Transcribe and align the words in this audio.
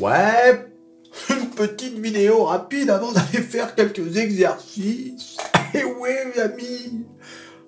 Ouais, 0.00 0.66
une 1.30 1.48
petite 1.50 1.98
vidéo 1.98 2.44
rapide 2.44 2.90
avant 2.90 3.12
d'aller 3.12 3.42
faire 3.42 3.74
quelques 3.74 4.16
exercices. 4.16 5.38
Et 5.72 5.84
ouais, 5.84 6.26
mes 6.26 6.40
amis. 6.40 7.06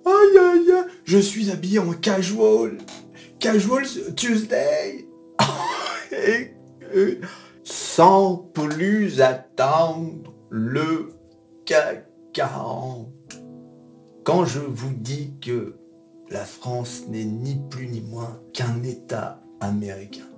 Aïe, 0.05 0.39
aïe, 0.39 0.73
aïe. 0.73 0.85
Je 1.05 1.19
suis 1.19 1.51
habillé 1.51 1.79
en 1.79 1.93
casual. 1.93 2.79
Casual 3.39 3.85
Tuesday. 4.15 5.09
Sans 7.65 8.37
plus 8.37 9.21
attendre 9.21 10.33
le 10.51 11.11
CAC 11.65 12.07
40. 12.35 13.09
Quand 14.25 14.45
je 14.45 14.61
vous 14.61 14.93
dis 14.93 15.35
que 15.41 15.77
la 16.31 16.45
France 16.45 17.05
n'est 17.09 17.25
ni 17.25 17.61
plus 17.71 17.87
ni 17.87 18.03
moins 18.03 18.41
qu'un 18.53 18.83
État 18.83 19.41
américain. 19.61 20.29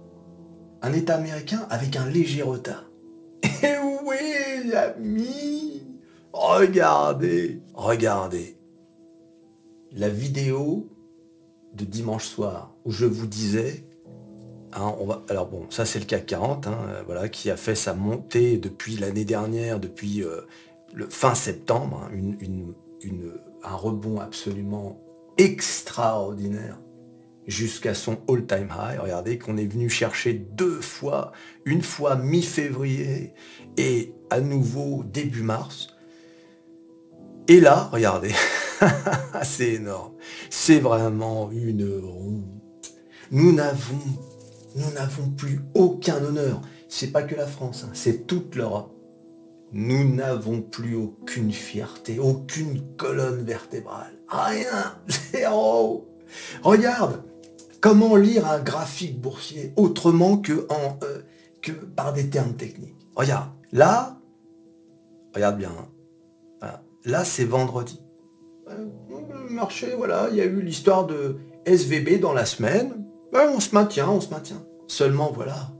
Un 0.83 0.93
État 0.93 1.17
américain 1.17 1.67
avec 1.71 1.97
un 1.97 2.07
léger 2.07 2.43
retard. 2.43 2.91
Et 3.43 3.77
oui, 4.05 4.73
amis, 4.75 5.83
regardez, 6.33 7.61
regardez. 7.75 8.57
La 9.93 10.09
vidéo 10.09 10.89
de 11.75 11.85
dimanche 11.85 12.25
soir 12.25 12.75
où 12.85 12.93
je 12.93 13.05
vous 13.05 13.27
disais, 13.27 13.85
hein, 14.73 14.95
alors 15.29 15.49
bon, 15.49 15.67
ça 15.71 15.85
c'est 15.85 15.99
le 15.99 16.05
CAC 16.05 16.27
40, 16.27 16.67
hein, 16.67 16.79
euh, 16.89 17.03
voilà, 17.05 17.29
qui 17.29 17.51
a 17.51 17.57
fait 17.57 17.75
sa 17.75 17.95
montée 17.95 18.57
depuis 18.57 18.97
l'année 18.97 19.25
dernière, 19.25 19.81
depuis 19.81 20.23
euh, 20.23 20.43
le 20.95 21.09
fin 21.09 21.35
septembre, 21.35 22.05
hein, 22.05 22.11
une, 22.13 22.37
une, 23.03 23.33
un 23.63 23.75
rebond 23.75 24.21
absolument 24.21 24.99
extraordinaire 25.37 26.79
jusqu'à 27.51 27.95
son 27.95 28.19
all-time 28.29 28.69
high. 28.71 28.99
Regardez 29.01 29.39
qu'on 29.39 29.57
est 29.57 29.67
venu 29.67 29.89
chercher 29.91 30.33
deux 30.35 30.81
fois, 30.81 31.33
une 31.65 31.83
fois 31.83 32.17
mi-février 32.17 33.35
et 33.77 34.15
à 34.31 34.41
nouveau 34.41 35.05
début 35.05 35.43
mars. 35.43 35.89
Et 37.49 37.61
là, 37.61 37.89
regardez, 37.93 38.33
c'est 39.43 39.75
énorme. 39.75 40.15
C'est 40.49 40.79
vraiment 40.79 41.51
une 41.51 42.01
honte. 42.05 42.95
Nous 43.33 43.53
n'avons, 43.53 43.99
nous 44.77 44.91
n'avons 44.93 45.31
plus 45.31 45.61
aucun 45.75 46.23
honneur. 46.23 46.63
C'est 46.89 47.13
pas 47.13 47.23
que 47.23 47.35
la 47.35 47.47
France, 47.47 47.85
hein, 47.85 47.91
c'est 47.93 48.27
toute 48.27 48.55
l'Europe. 48.55 48.97
Nous 49.73 50.15
n'avons 50.15 50.63
plus 50.63 50.97
aucune 50.97 51.53
fierté, 51.53 52.19
aucune 52.19 52.97
colonne 52.97 53.45
vertébrale. 53.45 54.15
Rien, 54.29 54.97
zéro. 55.33 56.09
Regarde, 56.63 57.23
comment 57.81 58.17
lire 58.17 58.49
un 58.49 58.61
graphique 58.61 59.21
boursier 59.21 59.73
autrement 59.77 60.37
que, 60.37 60.67
euh, 60.71 61.73
par 61.97 62.13
des 62.13 62.29
termes 62.29 62.55
techniques? 62.55 62.97
Regarde, 63.15 63.51
là, 63.73 64.19
regarde 65.35 65.59
bien, 65.59 65.73
hein. 66.63 66.81
là 67.05 67.25
c'est 67.25 67.45
vendredi. 67.45 68.01
Euh, 68.69 68.87
le 69.49 69.55
marché, 69.55 69.95
voilà, 69.97 70.29
il 70.31 70.37
y 70.37 70.41
a 70.41 70.45
eu 70.45 70.61
l'histoire 70.61 71.07
de 71.07 71.37
SVB 71.67 72.21
dans 72.21 72.33
la 72.33 72.47
semaine. 72.47 73.05
Ben, 73.33 73.51
on 73.55 73.61
se 73.61 73.75
maintient, 73.75 74.09
on 74.09 74.21
se 74.21 74.31
maintient. 74.31 74.65
Seulement, 74.87 75.31
voilà. 75.33 75.71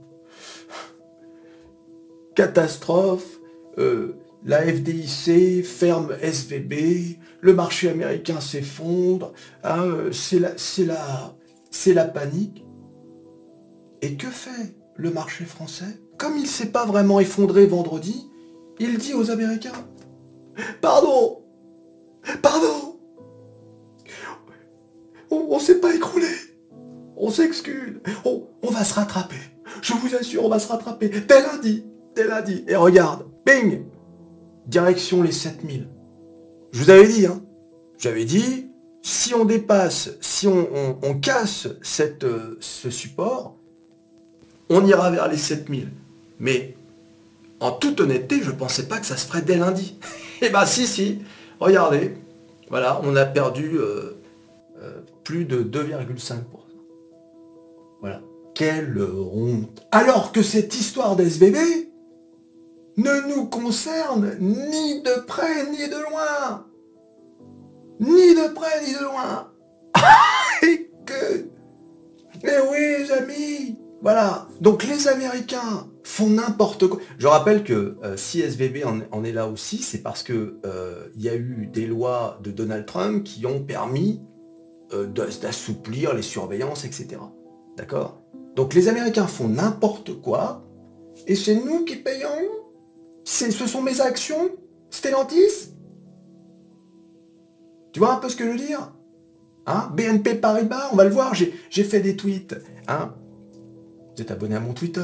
Catastrophe, 2.35 3.39
euh, 3.77 4.15
la 4.45 4.61
FDIC 4.61 5.63
ferme 5.63 6.15
SVB, 6.21 7.17
le 7.41 7.53
marché 7.53 7.89
américain 7.89 8.39
s'effondre, 8.39 9.33
hein, 9.63 10.09
c'est 10.11 10.39
la, 10.39 10.51
la, 10.85 11.35
la 11.93 12.05
panique. 12.05 12.65
Et 14.01 14.15
que 14.15 14.27
fait 14.27 14.75
le 14.95 15.11
marché 15.11 15.45
français? 15.45 15.99
Comme 16.17 16.35
il 16.37 16.43
ne 16.43 16.47
s'est 16.47 16.71
pas 16.71 16.85
vraiment 16.85 17.19
effondré 17.19 17.65
vendredi, 17.65 18.27
il 18.79 18.97
dit 18.97 19.13
aux 19.13 19.29
Américains, 19.31 19.87
pardon, 20.81 21.43
pardon, 22.41 22.99
on 25.29 25.55
ne 25.55 25.59
s'est 25.59 25.79
pas 25.79 25.93
écroulé, 25.95 26.27
on 27.15 27.29
s'excuse, 27.29 27.99
on, 28.25 28.47
on 28.61 28.69
va 28.69 28.83
se 28.83 28.93
rattraper. 28.93 29.37
Je 29.81 29.93
vous 29.93 30.15
assure, 30.15 30.45
on 30.45 30.49
va 30.49 30.59
se 30.59 30.67
rattraper. 30.67 31.09
Dès 31.09 31.41
lundi, 31.41 31.85
dès 32.15 32.27
lundi. 32.27 32.63
Et 32.67 32.75
regarde, 32.75 33.25
bing 33.45 33.85
Direction 34.67 35.23
les 35.23 35.31
7000. 35.31 35.89
Je 36.71 36.83
vous 36.83 36.89
avais 36.89 37.07
dit, 37.07 37.25
hein 37.25 37.41
J'avais 37.97 38.25
dit, 38.25 38.70
si 39.01 39.33
on 39.33 39.45
dépasse, 39.45 40.11
si 40.21 40.47
on, 40.47 41.19
casse 41.19 41.67
euh, 42.23 42.57
ce 42.59 42.89
support, 42.89 43.55
on 44.69 44.85
ira 44.85 45.09
vers 45.11 45.27
les 45.27 45.37
7000. 45.37 45.89
Mais 46.39 46.75
en 47.59 47.71
toute 47.71 47.99
honnêteté, 47.99 48.41
je 48.41 48.51
ne 48.51 48.55
pensais 48.55 48.87
pas 48.87 48.99
que 48.99 49.05
ça 49.05 49.17
se 49.17 49.25
ferait 49.25 49.41
dès 49.41 49.57
lundi. 49.57 49.97
Eh 50.43 50.49
bien 50.49 50.65
si, 50.65 50.87
si, 50.87 51.19
regardez, 51.59 52.15
voilà, 52.71 52.99
on 53.03 53.15
a 53.15 53.25
perdu 53.25 53.77
euh, 53.77 54.17
euh, 54.81 55.01
plus 55.23 55.45
de 55.45 55.61
2,5%. 55.61 56.39
Voilà. 57.99 58.21
Quelle 58.55 58.99
honte. 59.03 59.85
Alors 59.91 60.31
que 60.31 60.41
cette 60.41 60.73
histoire 60.73 61.15
d'SVB, 61.15 61.57
ne 62.97 63.35
nous 63.35 63.45
concerne 63.45 64.35
ni 64.39 65.01
de 65.01 65.21
près 65.25 65.69
ni 65.69 65.87
de 65.87 66.09
loin. 66.09 66.65
Ni 68.01 68.35
de 68.35 68.53
près 68.53 68.85
ni 68.85 68.93
de 68.93 69.03
loin. 69.03 69.51
Et. 70.63 70.89
Mais 72.43 72.57
oui, 72.69 73.11
amis. 73.11 73.77
Voilà. 74.01 74.47
Donc 74.59 74.83
les 74.83 75.07
Américains 75.07 75.87
font 76.03 76.29
n'importe 76.29 76.87
quoi. 76.87 76.99
Je 77.19 77.27
rappelle 77.27 77.63
que 77.63 77.97
euh, 78.03 78.17
si 78.17 78.41
SVB 78.41 78.83
en, 79.11 79.23
est 79.23 79.31
là 79.31 79.47
aussi, 79.47 79.77
c'est 79.77 80.01
parce 80.01 80.23
que 80.23 80.59
euh, 80.65 81.07
il 81.15 81.21
y 81.21 81.29
a 81.29 81.35
eu 81.35 81.69
des 81.71 81.85
lois 81.85 82.39
de 82.43 82.51
Donald 82.51 82.85
Trump 82.85 83.23
qui 83.23 83.45
ont 83.45 83.63
permis 83.63 84.21
euh, 84.93 85.05
d'assouplir 85.05 86.13
les 86.13 86.23
surveillances, 86.23 86.83
etc. 86.83 87.17
D'accord? 87.77 88.21
Donc 88.55 88.73
les 88.73 88.89
Américains 88.89 89.27
font 89.27 89.47
n'importe 89.47 90.19
quoi, 90.19 90.63
et 91.27 91.35
c'est 91.35 91.55
nous 91.55 91.85
qui 91.85 91.95
payons 91.95 92.27
ce 93.23 93.67
sont 93.67 93.81
mes 93.81 94.01
actions 94.01 94.49
Stellantis? 94.89 95.70
Tu 97.91 97.99
vois 97.99 98.13
un 98.13 98.17
peu 98.17 98.29
ce 98.29 98.35
que 98.35 98.45
je 98.45 98.51
veux 98.51 98.57
dire? 98.57 98.91
Hein? 99.65 99.91
BNP 99.95 100.35
Paribas, 100.35 100.89
on 100.91 100.95
va 100.95 101.03
le 101.03 101.09
voir, 101.09 101.33
j'ai 101.33 101.83
fait 101.83 101.99
des 101.99 102.15
tweets. 102.15 102.55
Hein? 102.87 103.13
Vous 104.15 104.21
êtes 104.21 104.31
abonné 104.31 104.55
à 104.55 104.59
mon 104.59 104.73
Twitter. 104.73 105.01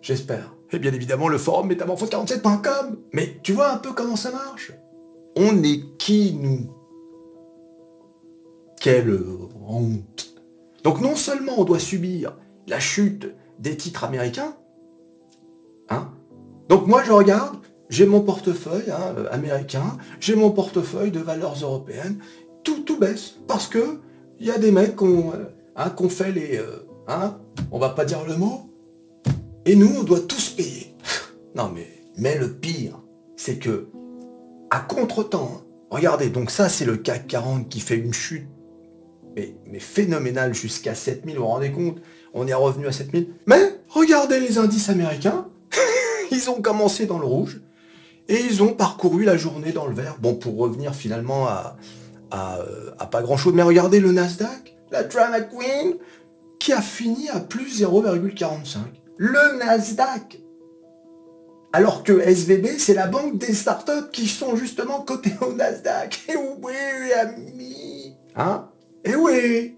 J'espère. 0.00 0.54
Et 0.72 0.78
bien 0.78 0.92
évidemment 0.92 1.28
le 1.28 1.38
forum 1.38 1.70
métamorphose47.com. 1.70 2.98
Mais 3.12 3.38
tu 3.42 3.52
vois 3.52 3.72
un 3.72 3.76
peu 3.76 3.92
comment 3.92 4.16
ça 4.16 4.30
marche? 4.30 4.72
On 5.36 5.62
est 5.62 5.96
qui 5.98 6.34
nous? 6.34 6.70
Quelle 8.80 9.18
honte! 9.66 10.34
Donc 10.82 11.00
non 11.00 11.14
seulement 11.14 11.52
on 11.58 11.64
doit 11.64 11.78
subir 11.78 12.36
la 12.66 12.80
chute 12.80 13.32
des 13.58 13.76
titres 13.76 14.04
américains, 14.04 14.56
hein, 15.88 16.10
donc 16.68 16.86
moi 16.86 17.04
je 17.04 17.12
regarde, 17.12 17.58
j'ai 17.92 18.06
mon 18.06 18.22
portefeuille 18.22 18.90
hein, 18.90 19.14
euh, 19.18 19.26
américain, 19.30 19.98
j'ai 20.18 20.34
mon 20.34 20.50
portefeuille 20.50 21.10
de 21.10 21.20
valeurs 21.20 21.56
européennes, 21.62 22.16
tout, 22.64 22.80
tout 22.84 22.98
baisse, 22.98 23.34
parce 23.46 23.68
que 23.68 24.00
il 24.40 24.46
y 24.46 24.50
a 24.50 24.56
des 24.58 24.72
mecs 24.72 24.96
qui 24.96 25.04
ont, 25.04 25.32
euh, 25.34 25.44
hein, 25.76 25.92
fait 26.08 26.32
les... 26.32 26.56
Euh, 26.56 26.86
hein, 27.06 27.38
on 27.70 27.78
va 27.78 27.90
pas 27.90 28.06
dire 28.06 28.24
le 28.26 28.36
mot, 28.36 28.70
et 29.66 29.76
nous 29.76 29.94
on 30.00 30.04
doit 30.04 30.20
tous 30.20 30.48
payer. 30.50 30.94
non 31.54 31.70
mais, 31.72 31.86
mais 32.16 32.38
le 32.38 32.50
pire, 32.50 32.98
c'est 33.36 33.58
que, 33.58 33.88
à 34.70 34.80
contre-temps, 34.80 35.60
hein, 35.60 35.64
regardez, 35.90 36.30
donc 36.30 36.50
ça 36.50 36.70
c'est 36.70 36.86
le 36.86 36.96
CAC 36.96 37.26
40 37.26 37.68
qui 37.68 37.80
fait 37.80 37.98
une 37.98 38.14
chute 38.14 38.48
mais, 39.36 39.54
mais 39.66 39.80
phénoménale 39.80 40.54
jusqu'à 40.54 40.94
7000, 40.94 41.36
vous 41.36 41.42
vous 41.42 41.48
rendez 41.48 41.72
compte? 41.72 41.98
On 42.32 42.46
est 42.46 42.54
revenu 42.54 42.86
à 42.86 42.92
7000. 42.92 43.28
Mais 43.46 43.78
regardez 43.88 44.40
les 44.40 44.58
indices 44.58 44.88
américains, 44.90 45.48
ils 46.30 46.50
ont 46.50 46.60
commencé 46.60 47.06
dans 47.06 47.18
le 47.18 47.24
rouge 47.24 47.60
et 48.32 48.40
ils 48.40 48.62
ont 48.62 48.72
parcouru 48.72 49.24
la 49.24 49.36
journée 49.36 49.72
dans 49.72 49.86
le 49.86 49.94
vert. 49.94 50.16
Bon, 50.18 50.34
pour 50.34 50.56
revenir 50.56 50.94
finalement 50.94 51.46
à, 51.48 51.76
à, 52.30 53.06
pas 53.10 53.20
grand-chose. 53.20 53.52
Mais 53.52 53.62
regardez 53.62 54.00
le 54.00 54.10
Nasdaq, 54.10 54.74
la 54.90 55.04
drama 55.04 55.42
queen, 55.42 55.96
qui 56.58 56.72
a 56.72 56.80
fini 56.80 57.28
à 57.28 57.40
plus 57.40 57.82
0,45. 57.82 58.78
Le 59.18 59.58
Nasdaq 59.58 60.38
alors 61.74 62.02
que 62.02 62.20
SVB, 62.20 62.66
c'est 62.76 62.92
la 62.92 63.06
banque 63.06 63.38
des 63.38 63.54
startups 63.54 64.10
qui 64.12 64.26
sont 64.28 64.56
justement 64.56 65.00
cotées 65.00 65.32
au 65.40 65.54
Nasdaq. 65.54 66.26
Et 66.28 66.36
oui, 66.36 67.12
amis 67.18 68.14
Hein? 68.36 68.68
Et 69.04 69.14
oui 69.14 69.74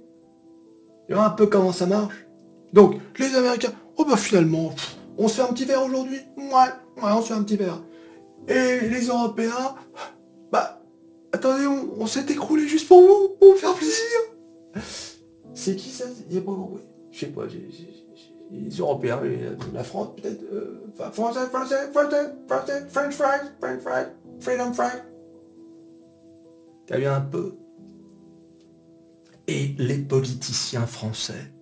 Tu 1.07 1.15
vois 1.15 1.27
un 1.27 1.31
peu 1.31 1.47
comment 1.47 1.73
ça 1.73 1.87
marche 1.87 2.27
Donc, 2.73 3.01
les 3.19 3.37
Américains, 3.37 3.73
oh 3.97 4.05
bah 4.05 4.17
finalement, 4.17 4.75
on 5.19 5.29
se 5.29 5.37
fait 5.37 5.43
un 5.43 5.53
petit 5.53 5.67
verre 5.67 5.85
aujourd'hui? 5.85 6.19
Ouais, 6.37 6.53
ouais, 6.97 7.13
on 7.13 7.23
se 7.23 7.29
fait 7.29 7.35
un 7.35 7.45
petit 7.45 7.57
verre. 7.57 7.81
Et 8.49 8.81
les 8.89 9.07
Européens, 9.07 9.75
bah, 10.53 10.83
attendez, 11.33 11.67
on, 11.67 12.07
s'est 12.07 12.27
écroulé 12.29 12.69
juste 12.69 12.89
pour 12.89 13.01
vous, 13.01 13.37
pour 13.39 13.53
vous 13.53 13.57
faire 13.57 13.75
plaisir. 13.75 14.85
C'est 15.55 15.77
qui 15.77 15.91
ça? 15.91 16.05
A 16.05 16.41
pas 16.41 16.45
compris. 16.45 16.83
Je 17.11 17.21
sais 17.21 17.27
pas, 17.27 17.43
les 18.51 18.77
Européens, 18.79 19.21
la 19.73 19.85
France 19.85 20.09
peut-être, 20.17 20.43
euh, 20.53 20.93
français, 21.13 21.47
français, 21.47 21.91
français, 21.93 22.35
français, 22.49 22.87
French 22.89 23.15
fries, 23.15 23.51
French 23.61 23.81
fries, 23.81 24.07
freedom 24.41 24.73
fries. 24.73 25.03
T'as 26.87 26.99
vu 26.99 27.07
un 27.07 27.21
peu 27.21 27.55
Et 29.47 29.75
les 29.79 29.99
politiciens 29.99 30.87
français, 30.87 31.53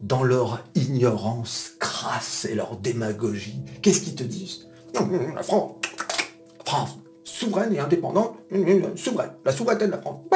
dans 0.00 0.22
leur 0.22 0.62
ignorance 0.74 1.72
crasse 1.78 2.44
et 2.44 2.54
leur 2.54 2.76
démagogie, 2.76 3.62
qu'est-ce 3.82 4.02
qu'ils 4.02 4.16
te 4.16 4.24
disent? 4.24 4.68
La 5.34 5.42
France, 5.42 5.72
France, 6.64 6.98
souveraine 7.24 7.74
et 7.74 7.78
indépendante, 7.78 8.36
souveraine, 8.96 9.32
la 9.44 9.52
souveraineté 9.52 9.86
de 9.86 9.92
la 9.92 9.98
France. 9.98 10.20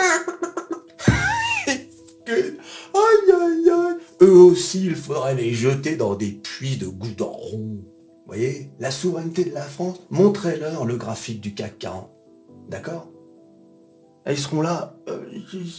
aïe 2.27 2.57
aïe 3.33 3.71
aïe 3.71 3.97
Eux 4.23 4.35
aussi, 4.35 4.87
il 4.87 4.97
faudrait 4.97 5.35
les 5.35 5.53
jeter 5.53 5.97
dans 5.97 6.15
des 6.15 6.33
puits 6.33 6.77
de 6.77 6.87
goudron. 6.87 7.41
Vous 7.53 8.27
voyez 8.27 8.71
La 8.79 8.91
souveraineté 8.91 9.45
de 9.45 9.55
la 9.55 9.62
France, 9.62 10.01
montrez-leur 10.11 10.85
le 10.85 10.97
graphique 10.97 11.41
du 11.41 11.55
CAC 11.55 11.79
40. 11.79 12.11
D'accord? 12.69 13.09
Ils 14.27 14.39
seront 14.39 14.61
là. 14.61 14.95
Euh, 15.09 15.25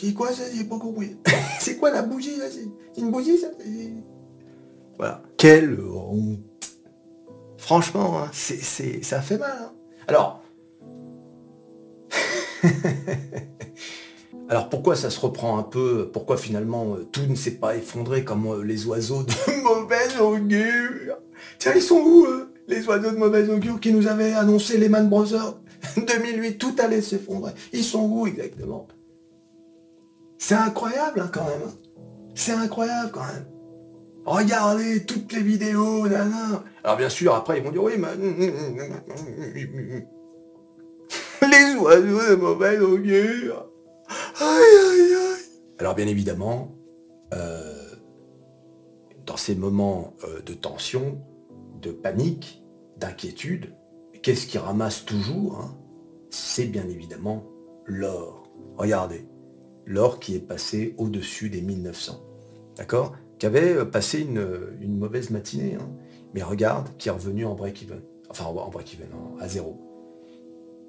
c'est 0.01 0.13
quoi 0.13 0.31
ça 0.33 0.43
J'ai 0.53 0.63
pas 0.63 0.79
compris. 0.79 1.15
c'est 1.59 1.77
quoi 1.77 1.91
la 1.91 2.01
bougie 2.01 2.37
C'est 2.51 3.01
une 3.01 3.11
bougie 3.11 3.37
ça? 3.37 3.47
Voilà. 4.97 5.21
Quelle 5.37 5.79
honte. 5.79 6.39
Franchement, 7.71 8.19
hein, 8.21 8.29
c'est, 8.33 9.01
ça 9.01 9.21
fait 9.21 9.37
mal. 9.37 9.55
Hein. 9.57 9.71
Alors. 10.09 10.43
Alors 14.49 14.67
pourquoi 14.67 14.97
ça 14.97 15.09
se 15.09 15.17
reprend 15.17 15.57
un 15.57 15.63
peu? 15.63 16.09
Pourquoi 16.11 16.35
finalement 16.35 16.95
euh, 16.95 17.07
tout 17.09 17.21
ne 17.29 17.35
s'est 17.35 17.55
pas 17.55 17.77
effondré 17.77 18.25
comme 18.25 18.45
euh, 18.45 18.61
les 18.61 18.87
oiseaux 18.87 19.23
de 19.23 19.31
mauvaise 19.63 20.19
augure? 20.19 21.15
Tiens, 21.59 21.71
ils 21.73 21.81
sont 21.81 22.01
où 22.05 22.27
Les 22.67 22.85
oiseaux 22.87 23.11
de 23.11 23.15
mauvaise 23.15 23.49
augure 23.49 23.79
qui 23.79 23.93
nous 23.93 24.05
avaient 24.05 24.33
annoncé 24.33 24.77
les 24.77 24.89
Man 24.89 25.07
Brothers 25.07 25.55
2008, 25.95 26.57
tout 26.57 26.75
allait 26.77 27.01
s'effondrer. 27.01 27.53
Ils 27.71 27.85
sont 27.85 28.03
où 28.03 28.27
exactement? 28.27 28.85
C'est 30.37 30.55
incroyable 30.55 31.21
hein, 31.21 31.29
quand 31.31 31.45
même. 31.45 31.71
C'est 32.35 32.51
incroyable 32.51 33.11
quand 33.13 33.23
même. 33.23 33.45
Regardez 34.25 35.03
toutes 35.05 35.33
les 35.33 35.41
vidéos, 35.41 36.07
nana. 36.07 36.63
Alors 36.83 36.97
bien 36.97 37.09
sûr, 37.09 37.33
après 37.33 37.57
ils 37.57 37.63
vont 37.63 37.71
dire 37.71 37.83
oui, 37.83 37.93
mais... 37.97 38.07
Les 41.41 41.75
oiseaux 41.75 42.29
de 42.29 42.35
mauvaise 42.35 42.81
augure. 42.81 43.67
Aïe, 44.39 44.47
aïe, 44.91 45.15
aïe. 45.15 45.41
Alors 45.79 45.95
bien 45.95 46.07
évidemment, 46.07 46.75
euh, 47.33 47.95
dans 49.25 49.37
ces 49.37 49.55
moments 49.55 50.13
euh, 50.23 50.41
de 50.41 50.53
tension, 50.53 51.19
de 51.81 51.91
panique, 51.91 52.63
d'inquiétude, 52.97 53.73
qu'est-ce 54.21 54.45
qui 54.45 54.59
ramasse 54.59 55.05
toujours 55.05 55.59
hein 55.59 55.75
C'est 56.29 56.65
bien 56.65 56.87
évidemment 56.87 57.43
l'or. 57.85 58.43
Regardez, 58.77 59.27
l'or 59.85 60.19
qui 60.19 60.35
est 60.35 60.47
passé 60.47 60.93
au-dessus 60.99 61.49
des 61.49 61.61
1900. 61.61 62.21
D'accord 62.77 63.13
Qui 63.41 63.47
avait 63.47 63.73
euh, 63.73 63.85
passé 63.85 64.19
une, 64.19 64.99
mauvaise 64.99 65.31
matinée. 65.31 65.73
Hein. 65.73 65.89
mais 66.35 66.43
regarde, 66.43 66.89
qui 66.99 67.07
est 67.07 67.11
revenu 67.11 67.43
en 67.43 67.55
break-even. 67.55 67.99
Enfin, 68.29 68.45
en 68.45 68.69
break-even, 68.69 69.07
à 69.39 69.47
zéro. 69.47 69.81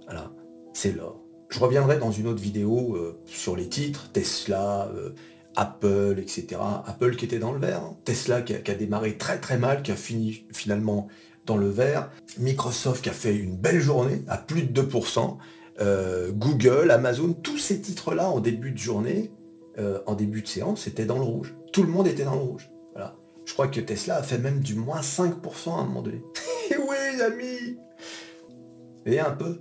Voilà, 0.04 0.30
c'est 0.74 0.94
l'or. 0.94 1.24
Je 1.48 1.58
reviendrai 1.58 1.96
dans 1.96 2.10
une 2.10 2.26
autre 2.26 2.42
vidéo 2.42 2.94
euh, 2.94 3.18
sur 3.24 3.56
les 3.56 3.70
titres, 3.70 4.12
Tesla, 4.12 4.90
euh, 4.94 5.14
Apple, 5.56 6.16
etc. 6.18 6.60
Apple 6.84 7.16
qui 7.16 7.24
était 7.24 7.38
dans 7.38 7.52
le 7.52 7.58
vert, 7.58 7.84
hein. 7.84 7.96
Tesla 8.04 8.42
qui 8.42 8.52
a, 8.54 8.74
démarré 8.74 9.16
très 9.16 9.38
très 9.38 9.56
mal, 9.56 9.80
qui 9.80 9.90
a 9.90 9.96
fini 9.96 10.44
finalement 10.52 11.08
dans 11.46 11.56
le 11.56 11.70
vert. 11.70 12.10
Microsoft 12.38 13.02
qui 13.02 13.08
a 13.08 13.14
fait 13.14 13.34
une 13.34 13.56
belle 13.56 13.80
journée 13.80 14.24
à 14.28 14.36
plus 14.36 14.64
de 14.64 14.82
2%. 14.82 15.38
Euh, 15.80 16.30
Google, 16.32 16.90
Amazon, 16.90 17.32
tous 17.32 17.56
ces 17.56 17.80
titres-là 17.80 18.28
en 18.28 18.40
début 18.40 18.72
de 18.72 18.78
journée, 18.78 19.32
euh, 19.78 20.00
en 20.04 20.14
début 20.14 20.42
de 20.42 20.48
séance, 20.48 20.86
étaient 20.86 21.06
dans 21.06 21.16
le 21.16 21.24
rouge. 21.24 21.54
Tout 21.72 21.82
le 21.82 21.88
monde 21.88 22.06
était 22.06 22.24
dans 22.24 22.34
le 22.34 22.40
rouge. 22.40 22.70
Voilà. 22.92 23.16
Je 23.44 23.52
crois 23.52 23.68
que 23.68 23.80
Tesla 23.80 24.16
a 24.16 24.22
fait 24.22 24.38
même 24.38 24.60
du 24.60 24.74
moins 24.74 25.00
5% 25.00 25.32
à 25.70 25.80
un 25.80 25.84
moment 25.84 26.02
donné. 26.02 26.22
oui, 26.70 26.96
les 27.14 27.22
amis 27.22 27.78
voyez 29.04 29.20
un 29.20 29.32
peu 29.32 29.60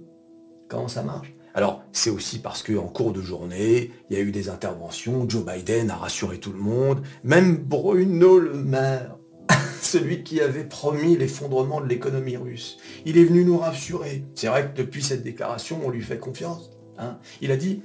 comment 0.68 0.88
ça 0.88 1.04
marche? 1.04 1.34
Alors, 1.54 1.84
c'est 1.92 2.10
aussi 2.10 2.40
parce 2.40 2.64
qu'en 2.64 2.88
cours 2.88 3.12
de 3.12 3.22
journée, 3.22 3.92
il 4.10 4.18
y 4.18 4.20
a 4.20 4.24
eu 4.24 4.32
des 4.32 4.48
interventions, 4.50 5.28
Joe 5.28 5.44
Biden 5.44 5.92
a 5.92 5.96
rassuré 5.96 6.40
tout 6.40 6.54
le 6.54 6.60
monde, 6.60 7.02
même 7.24 7.58
Bruno 7.58 8.40
Le 8.40 8.54
Maire 8.54 9.18
celui 9.82 10.24
qui 10.24 10.40
avait 10.40 10.64
promis 10.64 11.18
l'effondrement 11.18 11.82
de 11.82 11.88
l'économie 11.88 12.38
russe. 12.38 12.78
Il 13.06 13.18
est 13.18 13.26
venu 13.26 13.44
nous 13.44 13.58
rassurer. 13.58 14.24
C'est 14.36 14.48
vrai 14.48 14.72
que 14.72 14.78
depuis 14.78 15.04
cette 15.04 15.24
déclaration, 15.24 15.82
on 15.84 15.90
lui 15.90 16.02
fait 16.02 16.20
confiance. 16.20 16.72
Hein. 16.98 17.18
Il 17.42 17.52
a 17.52 17.58
dit, 17.58 17.82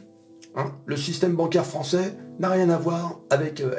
hein, 0.56 0.72
le 0.84 0.96
système 0.96 1.34
bancaire 1.34 1.66
français 1.66 2.14
n'a 2.38 2.50
rien 2.50 2.70
à 2.70 2.78
voir 2.78 3.20
avec 3.30 3.60
euh. 3.60 3.74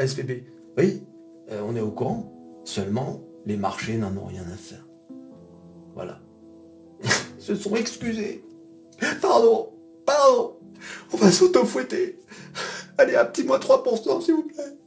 Oui, 0.77 1.03
euh, 1.51 1.61
on 1.67 1.75
est 1.75 1.81
au 1.81 1.91
courant. 1.91 2.33
Seulement, 2.63 3.21
les 3.45 3.57
marchés 3.57 3.97
n'en 3.97 4.15
ont 4.17 4.25
rien 4.25 4.45
à 4.51 4.57
faire. 4.57 4.85
Voilà. 5.93 6.19
Se 7.39 7.55
sont 7.55 7.75
excusés. 7.75 8.43
Pardon, 9.21 9.69
pardon. 10.05 10.57
On 11.13 11.17
va 11.17 11.31
s'auto-fouetter. 11.31 12.19
Allez, 12.97 13.15
un 13.15 13.25
petit 13.25 13.43
moins 13.43 13.59
3%, 13.59 14.21
s'il 14.21 14.35
vous 14.35 14.43
plaît. 14.43 14.77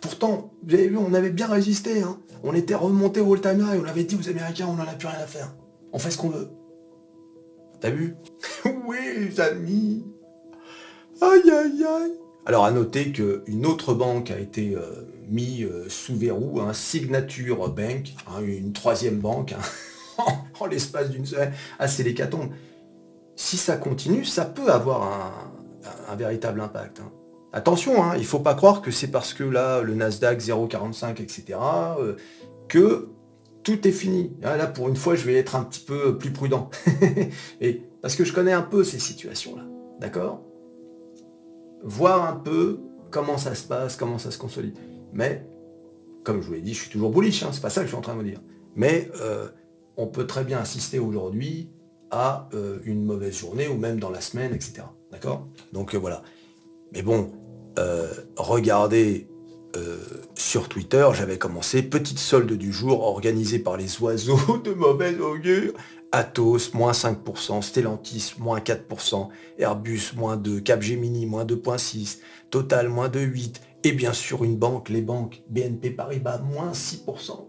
Pourtant, 0.00 0.52
vous 0.62 0.74
avez 0.74 0.88
vu, 0.88 0.96
on 0.96 1.12
avait 1.12 1.30
bien 1.30 1.46
résisté. 1.46 2.02
Hein. 2.02 2.18
On 2.42 2.54
était 2.54 2.74
remonté 2.74 3.20
au 3.20 3.34
all-time 3.34 3.60
et 3.74 3.78
on 3.78 3.84
avait 3.84 4.04
dit 4.04 4.16
aux 4.16 4.28
Américains, 4.28 4.66
on 4.68 4.74
n'en 4.74 4.84
a 4.84 4.94
plus 4.94 5.08
rien 5.08 5.18
à 5.18 5.26
faire. 5.26 5.54
On 5.92 5.98
fait 5.98 6.10
ce 6.10 6.18
qu'on 6.18 6.30
veut. 6.30 6.48
T'as 7.84 7.90
vu? 7.90 8.16
Oui, 8.86 8.96
les 9.18 9.40
amis. 9.42 10.06
Aïe, 11.20 11.50
aïe, 11.50 11.84
aïe. 11.84 12.12
Alors 12.46 12.64
à 12.64 12.70
noter 12.70 13.12
qu'une 13.12 13.66
autre 13.66 13.92
banque 13.92 14.30
a 14.30 14.38
été 14.38 14.68
mise 14.68 14.76
euh, 14.78 15.06
mis 15.28 15.62
euh, 15.64 15.86
sous 15.90 16.16
verrou, 16.16 16.62
un 16.62 16.72
Signature 16.72 17.68
Bank, 17.68 18.14
hein, 18.26 18.40
une 18.42 18.72
troisième 18.72 19.18
banque, 19.18 19.52
hein, 19.52 20.24
en 20.60 20.64
l'espace 20.64 21.10
d'une 21.10 21.26
semaine, 21.26 21.52
ah, 21.78 21.86
l'hécatombe. 21.98 22.52
Si 23.36 23.58
ça 23.58 23.76
continue, 23.76 24.24
ça 24.24 24.46
peut 24.46 24.70
avoir 24.70 25.02
un, 26.08 26.16
véritable 26.16 26.62
impact. 26.62 27.02
Attention, 27.52 28.02
hein, 28.02 28.12
il 28.14 28.22
ne 28.22 28.26
faut 28.26 28.40
pas 28.40 28.54
croire 28.54 28.80
que 28.80 28.90
c'est 28.90 29.08
parce 29.08 29.34
que 29.34 29.44
là, 29.44 29.82
le 29.82 29.94
Nasdaq 29.94 30.40
0,45, 30.40 31.20
etc., 31.20 31.58
euh, 32.00 32.16
que 32.66 33.10
tout 33.64 33.88
est 33.88 33.92
fini. 33.92 34.36
Ah, 34.42 34.56
là, 34.56 34.66
pour 34.66 34.88
une 34.88 34.96
fois, 34.96 35.16
je 35.16 35.24
vais 35.24 35.34
être 35.34 35.56
un 35.56 35.64
petit 35.64 35.80
peu 35.80 36.16
plus 36.16 36.30
prudent. 36.30 36.70
Et, 37.60 37.82
parce 38.02 38.14
que 38.14 38.24
je 38.24 38.32
connais 38.32 38.52
un 38.52 38.62
peu 38.62 38.84
ces 38.84 38.98
situations-là. 38.98 39.64
D'accord? 40.00 40.44
Voir 41.82 42.28
un 42.28 42.36
peu 42.36 42.80
comment 43.10 43.38
ça 43.38 43.54
se 43.54 43.66
passe, 43.66 43.96
comment 43.96 44.18
ça 44.18 44.30
se 44.30 44.38
consolide. 44.38 44.76
Mais, 45.12 45.46
comme 46.22 46.42
je 46.42 46.46
vous 46.46 46.52
l'ai 46.52 46.60
dit, 46.60 46.74
je 46.74 46.82
suis 46.82 46.90
toujours 46.90 47.10
bullish, 47.10 47.42
hein, 47.42 47.50
c'est 47.52 47.62
pas 47.62 47.70
ça 47.70 47.80
que 47.80 47.86
je 47.86 47.90
suis 47.90 47.98
en 47.98 48.02
train 48.02 48.14
de 48.14 48.18
vous 48.18 48.28
dire. 48.28 48.42
Mais 48.76 49.10
euh, 49.20 49.48
on 49.96 50.06
peut 50.06 50.26
très 50.26 50.44
bien 50.44 50.58
assister 50.58 50.98
aujourd'hui 50.98 51.70
à 52.10 52.48
euh, 52.54 52.78
une 52.84 53.04
mauvaise 53.04 53.36
journée 53.36 53.68
ou 53.68 53.76
même 53.76 53.98
dans 53.98 54.10
la 54.10 54.20
semaine, 54.20 54.54
etc. 54.54 54.82
D'accord? 55.10 55.48
Donc 55.72 55.94
voilà. 55.94 56.22
Mais 56.92 57.02
bon, 57.02 57.32
euh, 57.78 58.12
regardez 58.36 59.28
euh, 59.76 59.98
sur 60.34 60.68
Twitter, 60.68 61.06
j'avais 61.14 61.38
commencé 61.38 61.82
petite 61.82 62.18
solde 62.18 62.52
du 62.52 62.72
jour 62.72 63.02
organisée 63.02 63.58
par 63.58 63.76
les 63.76 64.00
oiseaux 64.00 64.58
de 64.64 64.72
mauvaise 64.72 65.20
augure. 65.20 65.72
Atos, 66.12 66.74
moins 66.74 66.92
5%, 66.92 67.60
Stellantis, 67.60 68.34
moins 68.38 68.60
4%, 68.60 69.28
Airbus, 69.58 70.12
moins 70.14 70.36
2, 70.36 70.60
Capgemini, 70.60 71.26
moins 71.26 71.44
2.6, 71.44 72.18
Total, 72.50 72.88
moins 72.88 73.08
2,8, 73.08 73.56
et 73.82 73.92
bien 73.92 74.12
sûr 74.12 74.44
une 74.44 74.56
banque, 74.56 74.90
les 74.90 75.02
banques, 75.02 75.42
BNP 75.48 75.90
Paribas, 75.90 76.38
moins 76.38 76.70
6%. 76.70 77.48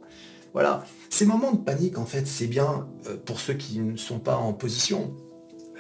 Voilà, 0.54 0.84
ces 1.10 1.28
moments 1.28 1.52
de 1.52 1.60
panique, 1.60 2.00
en 2.00 2.06
fait, 2.06 2.26
c'est 2.26 2.48
bien 2.48 2.88
euh, 3.08 3.18
pour 3.24 3.40
ceux 3.40 3.54
qui 3.54 3.80
ne 3.80 3.98
sont 3.98 4.20
pas 4.20 4.38
en 4.38 4.54
position. 4.54 5.14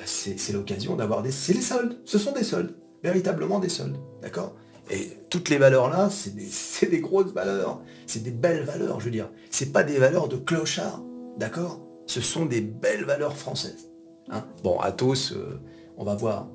C'est 0.06 0.52
l'occasion 0.52 0.96
d'avoir 0.96 1.24
des... 1.24 1.32
C'est 1.32 1.54
les 1.54 1.62
soldes, 1.62 1.98
ce 2.04 2.20
sont 2.20 2.34
des 2.34 2.44
soldes 2.44 2.75
véritablement 3.06 3.60
des 3.60 3.70
soldes. 3.70 3.98
D'accord? 4.22 4.56
Et 4.89 5.18
toutes 5.30 5.50
les 5.50 5.58
valeurs 5.58 5.89
là, 5.89 6.10
c'est 6.12 6.89
des, 6.89 7.00
grosses 7.00 7.34
valeurs. 7.34 7.82
C'est 8.08 8.24
des 8.24 8.32
belles 8.32 8.63
valeurs, 8.63 9.00
je 9.00 9.06
veux 9.06 9.12
dire. 9.12 9.30
C'est 9.50 9.72
pas 9.72 9.84
des 9.84 9.98
valeurs 9.98 10.27
de 10.27 10.38
clochard. 10.38 11.04
D'accord? 11.38 11.82
Ce 12.08 12.22
sont 12.22 12.46
des 12.46 12.62
belles 12.62 13.06
valeurs 13.06 13.38
françaises. 13.38 13.89
Hein 14.30 14.46
bon, 14.63 14.80
Athos, 14.80 15.34
euh, 15.34 15.60
on 15.98 16.04
va 16.04 16.15
voir. 16.15 16.48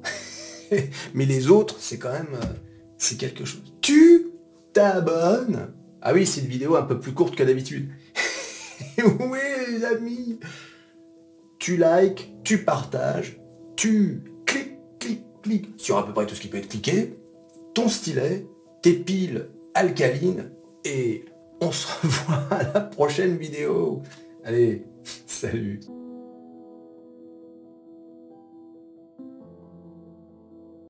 Mais 1.15 1.27
les 1.27 1.51
autres, 1.51 1.77
c'est 1.81 1.99
quand 1.99 2.13
même... 2.13 2.35
Euh, 2.35 2.47
c'est 2.99 3.17
quelque 3.17 3.45
chose. 3.45 3.63
Tu 3.81 4.29
t'abonnes 4.73 5.73
Ah 6.03 6.13
oui, 6.13 6.27
c'est 6.27 6.43
une 6.43 6.49
vidéo 6.49 6.77
un 6.77 6.83
peu 6.83 7.01
plus 7.01 7.13
courte 7.13 7.35
que 7.35 7.43
d'habitude. 7.43 7.91
oui, 8.99 9.39
les 9.69 9.85
amis 9.85 10.39
Tu 11.59 11.77
likes, 11.77 12.33
tu 12.45 12.65
partages, 12.65 13.41
tu 13.77 14.23
cliques 14.47 14.71
clique 15.43 15.69
sur 15.77 15.97
à 15.99 16.07
peu 16.07 16.13
près 16.13 16.27
tout 16.27 16.35
ce 16.35 16.41
qui 16.41 16.49
peut 16.49 16.59
être 16.59 16.69
cliqué, 16.69 17.15
ton 17.75 17.89
stylet, 17.89 18.47
t'épiles 18.83 19.49
alcaline. 19.75 20.51
Et 20.85 21.25
on 21.61 21.73
se 21.73 21.87
revoit 22.03 22.47
à 22.51 22.73
la 22.75 22.81
prochaine 22.81 23.37
vidéo. 23.37 24.03
Allez, 24.45 24.85
salut 25.27 25.81